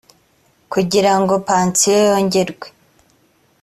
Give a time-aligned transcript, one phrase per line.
[0.71, 2.67] kugira ngo pansiyo yongerwe